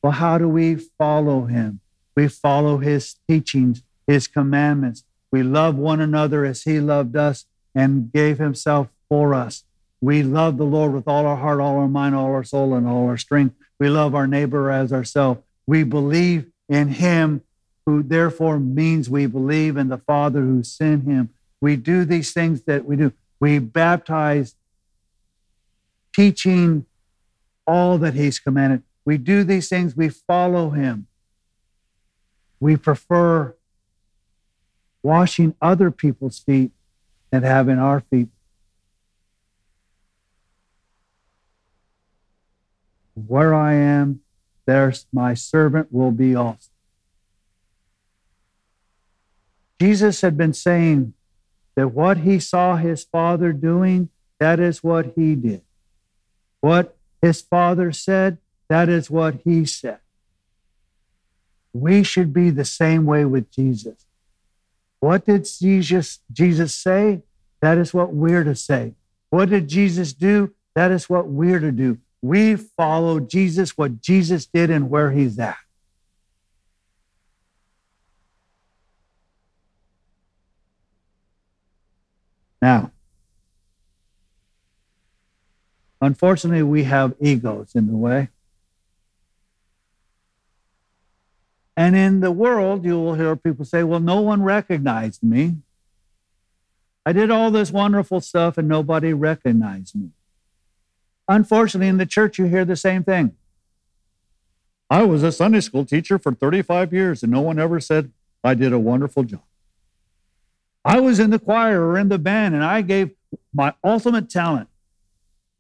Well, 0.03 0.13
how 0.13 0.37
do 0.37 0.47
we 0.47 0.75
follow 0.75 1.45
him? 1.45 1.79
We 2.15 2.27
follow 2.27 2.77
his 2.77 3.15
teachings, 3.27 3.81
his 4.05 4.27
commandments. 4.27 5.03
We 5.31 5.43
love 5.43 5.75
one 5.75 6.01
another 6.01 6.43
as 6.45 6.63
he 6.63 6.79
loved 6.79 7.15
us 7.15 7.45
and 7.73 8.11
gave 8.11 8.37
himself 8.37 8.89
for 9.07 9.33
us. 9.33 9.63
We 10.01 10.23
love 10.23 10.57
the 10.57 10.65
Lord 10.65 10.93
with 10.93 11.07
all 11.07 11.25
our 11.25 11.37
heart, 11.37 11.61
all 11.61 11.77
our 11.77 11.87
mind, 11.87 12.15
all 12.15 12.31
our 12.31 12.43
soul, 12.43 12.73
and 12.73 12.87
all 12.87 13.07
our 13.07 13.17
strength. 13.17 13.55
We 13.79 13.89
love 13.89 14.13
our 14.13 14.27
neighbor 14.27 14.69
as 14.69 14.91
ourselves. 14.91 15.41
We 15.65 15.83
believe 15.83 16.50
in 16.71 16.87
him, 16.87 17.41
who 17.85 18.01
therefore 18.01 18.57
means 18.57 19.09
we 19.09 19.25
believe 19.25 19.75
in 19.75 19.89
the 19.89 19.97
Father 19.97 20.39
who 20.39 20.63
sent 20.63 21.03
him. 21.03 21.29
We 21.59 21.75
do 21.75 22.05
these 22.05 22.31
things 22.31 22.61
that 22.61 22.85
we 22.85 22.95
do. 22.95 23.11
We 23.41 23.59
baptize, 23.59 24.55
teaching 26.15 26.85
all 27.67 27.97
that 27.97 28.13
he's 28.13 28.39
commanded. 28.39 28.83
We 29.03 29.17
do 29.17 29.43
these 29.43 29.67
things, 29.67 29.97
we 29.97 30.07
follow 30.07 30.69
him. 30.69 31.07
We 32.61 32.77
prefer 32.77 33.53
washing 35.03 35.55
other 35.61 35.91
people's 35.91 36.39
feet 36.39 36.71
than 37.31 37.43
having 37.43 37.79
our 37.79 37.99
feet. 37.99 38.29
Where 43.27 43.53
I 43.53 43.73
am, 43.73 44.21
there's 44.65 45.05
my 45.11 45.33
servant 45.33 45.91
will 45.91 46.11
be 46.11 46.35
also. 46.35 46.69
Jesus 49.79 50.21
had 50.21 50.37
been 50.37 50.53
saying 50.53 51.13
that 51.75 51.89
what 51.89 52.19
he 52.19 52.39
saw 52.39 52.75
his 52.75 53.03
father 53.03 53.51
doing, 53.51 54.09
that 54.39 54.59
is 54.59 54.83
what 54.83 55.13
he 55.15 55.35
did. 55.35 55.61
What 56.59 56.95
his 57.21 57.41
father 57.41 57.91
said, 57.91 58.37
that 58.69 58.89
is 58.89 59.09
what 59.09 59.35
he 59.43 59.65
said. 59.65 59.99
We 61.73 62.03
should 62.03 62.33
be 62.33 62.49
the 62.49 62.65
same 62.65 63.05
way 63.05 63.25
with 63.25 63.51
Jesus. 63.51 64.05
What 64.99 65.25
did 65.25 65.45
Jesus, 65.45 66.19
Jesus 66.31 66.75
say? 66.75 67.21
That 67.61 67.77
is 67.77 67.93
what 67.93 68.13
we're 68.13 68.43
to 68.43 68.55
say. 68.55 68.93
What 69.29 69.49
did 69.49 69.67
Jesus 69.67 70.13
do? 70.13 70.53
That 70.75 70.91
is 70.91 71.09
what 71.09 71.27
we're 71.27 71.59
to 71.59 71.71
do. 71.71 71.97
We 72.21 72.55
follow 72.55 73.19
Jesus, 73.19 73.77
what 73.77 74.01
Jesus 74.01 74.45
did, 74.45 74.69
and 74.69 74.89
where 74.89 75.11
he's 75.11 75.39
at. 75.39 75.57
Now, 82.61 82.91
unfortunately, 85.99 86.61
we 86.61 86.83
have 86.83 87.15
egos 87.19 87.71
in 87.73 87.87
the 87.87 87.97
way. 87.97 88.29
And 91.75 91.95
in 91.95 92.19
the 92.19 92.31
world, 92.31 92.85
you 92.85 92.99
will 92.99 93.15
hear 93.15 93.35
people 93.35 93.65
say, 93.65 93.81
Well, 93.81 93.99
no 93.99 94.21
one 94.21 94.43
recognized 94.43 95.23
me. 95.23 95.55
I 97.03 97.13
did 97.13 97.31
all 97.31 97.49
this 97.49 97.71
wonderful 97.71 98.21
stuff 98.21 98.59
and 98.59 98.67
nobody 98.67 99.13
recognized 99.13 99.95
me. 99.95 100.09
Unfortunately, 101.27 101.87
in 101.87 101.97
the 101.97 102.05
church, 102.05 102.37
you 102.37 102.45
hear 102.45 102.65
the 102.65 102.75
same 102.75 103.03
thing. 103.03 103.35
I 104.89 105.03
was 105.03 105.23
a 105.23 105.31
Sunday 105.31 105.61
school 105.61 105.85
teacher 105.85 106.19
for 106.19 106.33
35 106.33 106.91
years 106.91 107.23
and 107.23 107.31
no 107.31 107.39
one 107.39 107.59
ever 107.59 107.79
said 107.79 108.11
I 108.43 108.55
did 108.55 108.73
a 108.73 108.79
wonderful 108.79 109.23
job. 109.23 109.43
I 110.83 110.99
was 110.99 111.19
in 111.19 111.29
the 111.29 111.39
choir 111.39 111.81
or 111.81 111.97
in 111.97 112.09
the 112.09 112.17
band 112.17 112.55
and 112.55 112.63
I 112.63 112.81
gave 112.81 113.11
my 113.53 113.73
ultimate 113.83 114.29
talent. 114.29 114.67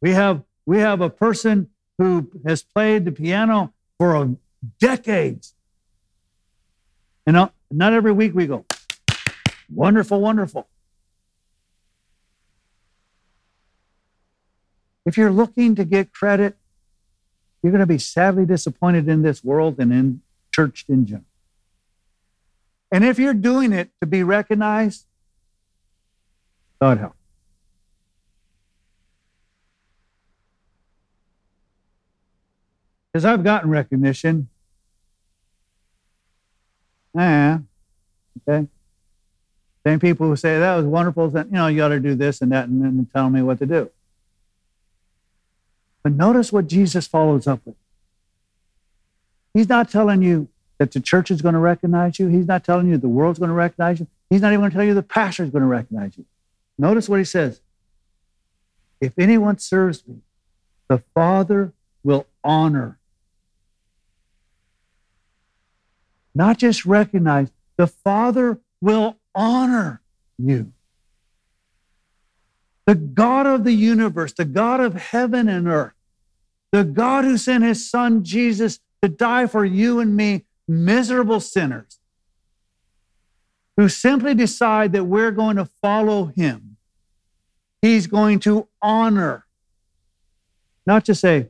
We 0.01 0.11
have, 0.11 0.43
we 0.65 0.79
have 0.79 0.99
a 0.99 1.09
person 1.09 1.69
who 1.97 2.29
has 2.45 2.63
played 2.63 3.05
the 3.05 3.11
piano 3.11 3.73
for 3.97 4.35
decades. 4.79 5.53
And 7.25 7.37
uh, 7.37 7.49
not 7.69 7.93
every 7.93 8.11
week 8.11 8.33
we 8.33 8.47
go, 8.47 8.65
wonderful, 9.69 10.19
wonderful. 10.19 10.67
If 15.11 15.17
you're 15.17 15.29
looking 15.29 15.75
to 15.75 15.83
get 15.83 16.13
credit, 16.13 16.55
you're 17.61 17.73
going 17.73 17.81
to 17.81 17.85
be 17.85 17.97
sadly 17.97 18.45
disappointed 18.45 19.09
in 19.09 19.23
this 19.23 19.43
world 19.43 19.77
and 19.77 19.91
in 19.91 20.21
church 20.53 20.85
in 20.87 21.05
general. 21.05 21.25
And 22.93 23.03
if 23.03 23.19
you're 23.19 23.33
doing 23.33 23.73
it 23.73 23.89
to 23.99 24.07
be 24.07 24.23
recognized, 24.23 25.03
God 26.79 26.99
help. 26.99 27.15
Because 33.11 33.25
I've 33.25 33.43
gotten 33.43 33.69
recognition. 33.69 34.47
Yeah. 37.13 37.59
Okay. 38.47 38.65
Same 39.85 39.99
people 39.99 40.27
who 40.27 40.37
say 40.37 40.57
that 40.57 40.77
was 40.77 40.85
wonderful, 40.85 41.29
you 41.29 41.45
know, 41.49 41.67
you 41.67 41.75
got 41.75 41.89
to 41.89 41.99
do 41.99 42.15
this 42.15 42.39
and 42.39 42.53
that, 42.53 42.69
and 42.69 42.81
then 42.81 43.09
tell 43.13 43.29
me 43.29 43.41
what 43.41 43.59
to 43.59 43.65
do. 43.65 43.91
But 46.03 46.13
notice 46.13 46.51
what 46.51 46.67
Jesus 46.67 47.07
follows 47.07 47.47
up 47.47 47.61
with. 47.65 47.75
He's 49.53 49.69
not 49.69 49.89
telling 49.89 50.21
you 50.21 50.47
that 50.77 50.91
the 50.91 50.99
church 50.99 51.29
is 51.29 51.41
going 51.41 51.53
to 51.53 51.59
recognize 51.59 52.17
you. 52.17 52.27
He's 52.27 52.47
not 52.47 52.63
telling 52.63 52.87
you 52.87 52.97
the 52.97 53.07
world's 53.07 53.39
going 53.39 53.49
to 53.49 53.55
recognize 53.55 53.99
you. 53.99 54.07
He's 54.29 54.41
not 54.41 54.47
even 54.49 54.61
going 54.61 54.71
to 54.71 54.77
tell 54.77 54.85
you 54.85 54.93
the 54.93 55.03
pastor 55.03 55.43
is 55.43 55.51
going 55.51 55.61
to 55.61 55.67
recognize 55.67 56.17
you. 56.17 56.25
Notice 56.77 57.07
what 57.07 57.19
he 57.19 57.25
says. 57.25 57.59
If 58.99 59.17
anyone 59.19 59.59
serves 59.59 60.07
me, 60.07 60.21
the 60.87 60.99
Father 61.13 61.73
will 62.03 62.25
honor. 62.43 62.97
Not 66.33 66.57
just 66.57 66.85
recognize, 66.85 67.49
the 67.77 67.87
Father 67.87 68.59
will 68.79 69.17
honor 69.35 70.01
you. 70.37 70.71
The 72.85 72.95
God 72.95 73.45
of 73.45 73.63
the 73.63 73.73
universe, 73.73 74.33
the 74.33 74.45
God 74.45 74.79
of 74.79 74.95
heaven 74.95 75.47
and 75.47 75.67
earth, 75.67 75.93
the 76.71 76.83
God 76.83 77.25
who 77.25 77.37
sent 77.37 77.63
his 77.63 77.89
son 77.89 78.23
Jesus 78.23 78.79
to 79.01 79.09
die 79.09 79.47
for 79.47 79.65
you 79.65 79.99
and 79.99 80.15
me, 80.15 80.45
miserable 80.67 81.39
sinners, 81.39 81.99
who 83.77 83.89
simply 83.89 84.33
decide 84.33 84.93
that 84.93 85.05
we're 85.05 85.31
going 85.31 85.57
to 85.57 85.65
follow 85.65 86.25
him. 86.25 86.77
He's 87.81 88.07
going 88.07 88.39
to 88.41 88.67
honor, 88.81 89.45
not 90.85 91.03
just 91.03 91.21
say, 91.21 91.49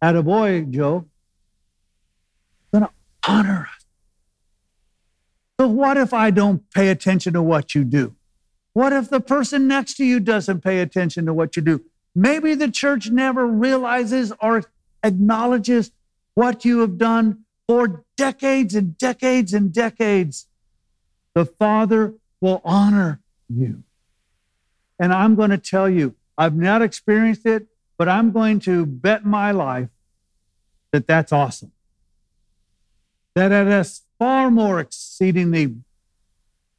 boy, 0.00 0.66
Joe, 0.68 1.06
He's 2.60 2.80
going 2.80 2.84
to 2.84 3.30
honor 3.30 3.68
us. 3.72 3.86
So, 5.60 5.68
what 5.68 5.96
if 5.96 6.12
I 6.12 6.30
don't 6.30 6.68
pay 6.72 6.88
attention 6.88 7.32
to 7.34 7.42
what 7.42 7.74
you 7.74 7.84
do? 7.84 8.14
What 8.72 8.92
if 8.92 9.10
the 9.10 9.20
person 9.20 9.68
next 9.68 9.94
to 9.94 10.04
you 10.04 10.20
doesn't 10.20 10.62
pay 10.62 10.80
attention 10.80 11.26
to 11.26 11.34
what 11.34 11.56
you 11.56 11.62
do? 11.62 11.82
Maybe 12.14 12.54
the 12.54 12.70
church 12.70 13.10
never 13.10 13.46
realizes 13.46 14.32
or 14.40 14.64
acknowledges 15.02 15.90
what 16.34 16.64
you 16.64 16.80
have 16.80 16.98
done 16.98 17.44
for 17.66 18.04
decades 18.16 18.74
and 18.74 18.96
decades 18.98 19.52
and 19.52 19.72
decades. 19.72 20.46
The 21.34 21.44
Father 21.44 22.14
will 22.40 22.60
honor 22.64 23.20
you. 23.48 23.82
And 24.98 25.12
I'm 25.12 25.34
going 25.34 25.50
to 25.50 25.58
tell 25.58 25.88
you, 25.88 26.14
I've 26.36 26.56
not 26.56 26.82
experienced 26.82 27.46
it, 27.46 27.66
but 27.98 28.08
I'm 28.08 28.32
going 28.32 28.60
to 28.60 28.86
bet 28.86 29.24
my 29.24 29.50
life 29.50 29.88
that 30.92 31.06
that's 31.06 31.32
awesome. 31.32 31.72
That 33.34 33.52
it 33.52 33.66
is 33.66 34.02
far 34.18 34.50
more 34.50 34.80
exceedingly 34.80 35.76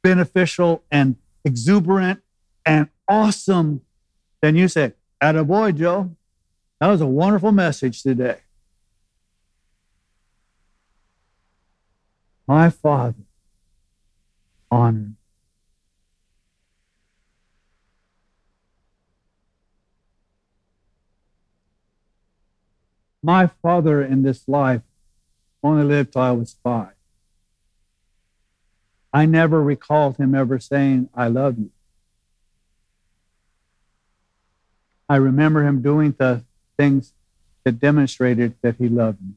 beneficial 0.02 0.82
and 0.90 1.16
exuberant 1.44 2.20
and 2.64 2.88
awesome 3.08 3.82
then 4.44 4.56
you 4.56 4.68
say, 4.68 4.92
boy, 5.22 5.72
Joe. 5.72 6.14
That 6.78 6.88
was 6.88 7.00
a 7.00 7.06
wonderful 7.06 7.50
message 7.50 8.02
today. 8.02 8.40
My 12.46 12.68
Father 12.68 13.22
honored. 14.70 15.14
My 23.22 23.46
father 23.46 24.02
in 24.02 24.22
this 24.22 24.46
life 24.46 24.82
only 25.62 25.84
lived 25.84 26.12
till 26.12 26.20
I 26.20 26.32
was 26.32 26.54
five. 26.62 26.93
I 29.14 29.26
never 29.26 29.62
recalled 29.62 30.16
him 30.16 30.34
ever 30.34 30.58
saying, 30.58 31.08
I 31.14 31.28
love 31.28 31.56
you. 31.56 31.70
I 35.08 35.16
remember 35.16 35.62
him 35.62 35.82
doing 35.82 36.16
the 36.18 36.42
things 36.76 37.12
that 37.62 37.78
demonstrated 37.78 38.54
that 38.62 38.74
he 38.74 38.88
loved 38.88 39.20
me. 39.22 39.34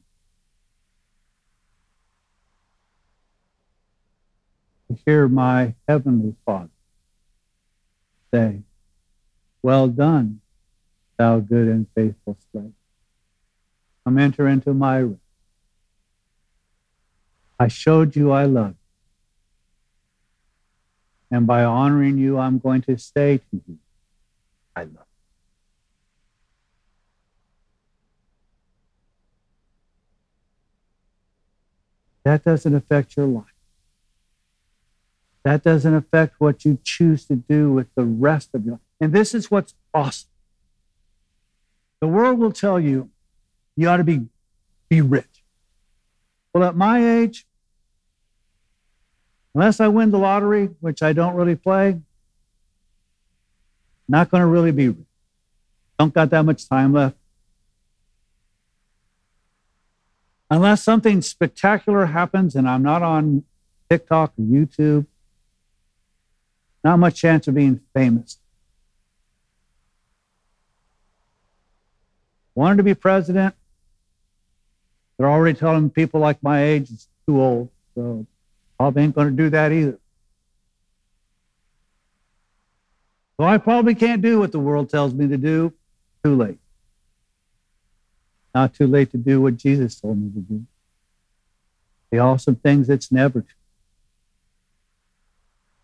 To 4.88 4.98
hear 5.04 5.28
my 5.28 5.74
heavenly 5.86 6.34
Father 6.44 6.70
say, 8.34 8.62
Well 9.62 9.86
done, 9.86 10.40
thou 11.18 11.38
good 11.38 11.68
and 11.68 11.86
faithful 11.94 12.36
slave. 12.50 12.72
Come 14.04 14.18
enter 14.18 14.48
into 14.48 14.74
my 14.74 15.02
rest. 15.02 15.20
I 17.60 17.68
showed 17.68 18.16
you 18.16 18.32
I 18.32 18.44
love 18.46 18.74
and 21.30 21.46
by 21.46 21.64
honoring 21.64 22.18
you, 22.18 22.38
I'm 22.38 22.58
going 22.58 22.82
to 22.82 22.98
say 22.98 23.38
to 23.38 23.62
you, 23.66 23.78
I 24.74 24.82
love 24.82 24.92
you. 24.92 25.04
That 32.24 32.44
doesn't 32.44 32.74
affect 32.74 33.16
your 33.16 33.26
life. 33.26 33.44
That 35.44 35.62
doesn't 35.62 35.94
affect 35.94 36.34
what 36.38 36.64
you 36.64 36.78
choose 36.82 37.24
to 37.26 37.36
do 37.36 37.72
with 37.72 37.94
the 37.94 38.04
rest 38.04 38.50
of 38.54 38.64
your 38.64 38.74
life. 38.74 38.80
And 39.00 39.12
this 39.12 39.34
is 39.34 39.50
what's 39.50 39.74
awesome. 39.94 40.28
The 42.00 42.06
world 42.06 42.38
will 42.38 42.52
tell 42.52 42.78
you 42.78 43.10
you 43.76 43.88
ought 43.88 43.98
to 43.98 44.04
be, 44.04 44.26
be 44.88 45.00
rich. 45.00 45.42
Well, 46.52 46.64
at 46.64 46.76
my 46.76 47.20
age, 47.20 47.46
Unless 49.54 49.80
I 49.80 49.88
win 49.88 50.10
the 50.10 50.18
lottery, 50.18 50.66
which 50.80 51.02
I 51.02 51.12
don't 51.12 51.34
really 51.34 51.56
play, 51.56 52.00
not 54.08 54.30
going 54.30 54.40
to 54.40 54.46
really 54.46 54.72
be. 54.72 54.94
Don't 55.98 56.14
got 56.14 56.30
that 56.30 56.44
much 56.44 56.68
time 56.68 56.92
left. 56.92 57.16
Unless 60.50 60.82
something 60.82 61.20
spectacular 61.20 62.06
happens 62.06 62.54
and 62.54 62.68
I'm 62.68 62.82
not 62.82 63.02
on 63.02 63.44
TikTok 63.90 64.32
or 64.38 64.42
YouTube, 64.42 65.06
not 66.84 66.98
much 66.98 67.16
chance 67.16 67.48
of 67.48 67.54
being 67.54 67.80
famous. 67.92 68.38
wanted 72.58 72.78
to 72.78 72.82
be 72.82 72.94
president. 72.94 73.54
They're 75.16 75.30
already 75.30 75.56
telling 75.56 75.90
people 75.90 76.18
like 76.18 76.42
my 76.42 76.64
age 76.64 76.90
it's 76.90 77.06
too 77.24 77.40
old, 77.40 77.70
so 77.94 78.26
probably 78.78 79.02
ain't 79.02 79.14
going 79.14 79.28
to 79.28 79.36
do 79.36 79.50
that 79.50 79.72
either. 79.72 79.98
So 83.36 83.46
I 83.46 83.58
probably 83.58 83.94
can't 83.94 84.22
do 84.22 84.38
what 84.38 84.52
the 84.52 84.58
world 84.58 84.90
tells 84.90 85.12
me 85.12 85.28
to 85.28 85.36
do. 85.36 85.72
Too 86.24 86.34
late. 86.34 86.58
Not 88.54 88.74
too 88.74 88.86
late 88.86 89.10
to 89.12 89.18
do 89.18 89.40
what 89.40 89.56
Jesus 89.56 90.00
told 90.00 90.20
me 90.20 90.30
to 90.30 90.40
do. 90.40 90.62
The 92.10 92.18
awesome 92.18 92.56
things 92.56 92.88
it's 92.88 93.12
never 93.12 93.42
too. 93.42 93.46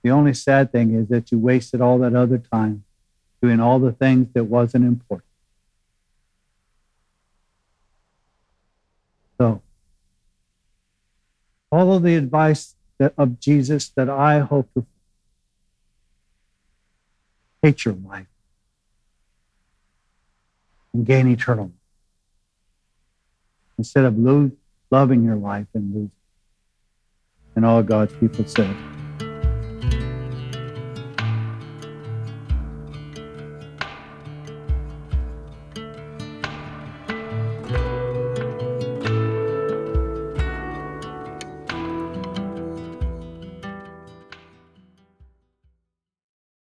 The 0.03 0.11
only 0.11 0.35
sad 0.35 0.71
thing 0.73 0.95
is 0.95 1.09
that 1.09 1.33
you 1.33 1.39
wasted 1.39 1.81
all 1.81 1.99
that 1.99 2.15
other 2.15 2.39
time 2.39 2.85
doing 3.41 3.61
all 3.61 3.79
the 3.79 3.93
things 3.93 4.33
that 4.35 4.45
wasn't 4.45 4.85
important. 4.85 5.29
So, 9.39 9.63
follow 11.71 11.99
the 11.99 12.17
advice 12.17 12.75
that, 12.99 13.15
of 13.19 13.41
Jesus 13.41 13.89
that 13.91 14.09
I 14.09 14.41
hope 14.41 14.73
to 14.75 14.87
hate 17.63 17.85
your 17.85 17.95
life 17.95 18.27
and 20.93 21.07
gain 21.07 21.27
eternal 21.29 21.65
life 21.65 21.73
instead 23.79 24.05
of 24.05 24.19
lose, 24.19 24.53
loving 24.91 25.25
your 25.25 25.37
life 25.37 25.67
and 25.75 25.95
losing. 25.95 26.11
And 27.57 27.65
all 27.65 27.83
God's 27.83 28.13
people 28.15 28.47
said. 28.47 28.94